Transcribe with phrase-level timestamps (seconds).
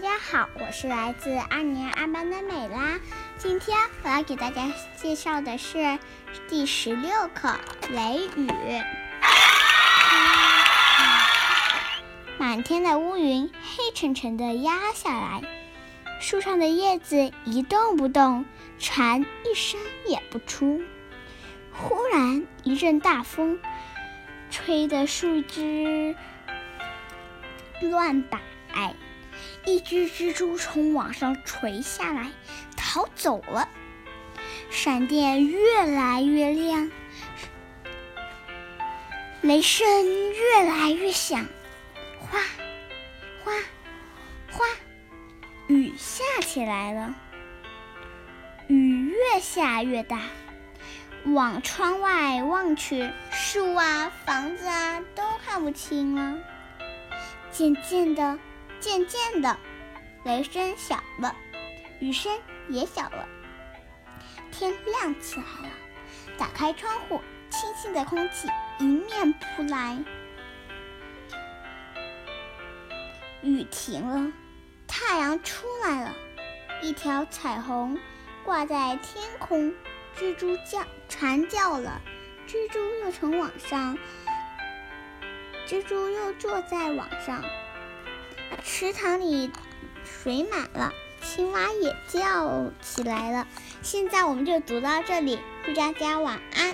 [0.00, 3.00] 大家好，我是来自二年二班的美拉。
[3.36, 5.98] 今天我要给大家介绍的是
[6.48, 7.48] 第十六课
[7.92, 8.46] 《雷雨》。
[12.38, 15.42] 满天的乌云黑沉沉的压下来，
[16.20, 18.44] 树上的叶子一动不动，
[18.78, 20.80] 蝉一声也不出。
[21.72, 23.58] 忽然一阵大风，
[24.48, 26.14] 吹得树枝
[27.80, 28.38] 乱摆。
[29.64, 32.30] 一只蜘蛛从网上垂下来，
[32.76, 33.68] 逃走了。
[34.70, 36.90] 闪电越来越亮，
[39.40, 39.86] 雷声
[40.32, 41.46] 越来越响，
[42.20, 42.40] 哗，
[43.44, 43.52] 哗，
[44.50, 44.66] 哗，
[45.68, 47.14] 雨下起来了。
[48.66, 50.20] 雨越下越大，
[51.24, 56.38] 往窗外望去，树啊、房子啊都看不清了。
[57.50, 58.38] 渐渐的。
[58.80, 59.56] 渐渐的，
[60.24, 61.34] 雷声小了，
[62.00, 62.32] 雨声
[62.68, 63.28] 也小了，
[64.50, 65.74] 天亮起来了。
[66.36, 67.20] 打开窗户，
[67.50, 68.48] 清新的空气
[68.78, 69.98] 迎面扑来。
[73.42, 74.32] 雨停了，
[74.86, 76.14] 太阳出来了，
[76.82, 77.98] 一条彩虹
[78.44, 79.74] 挂在天空。
[80.16, 82.00] 蜘蛛叫，蝉叫了，
[82.46, 83.96] 蜘蛛又从网上，
[85.66, 87.42] 蜘蛛又坐在网上。
[88.64, 89.50] 池塘里
[90.04, 93.46] 水满了，青蛙也叫起来了。
[93.82, 96.67] 现在我们就读到这里，祝大家晚安，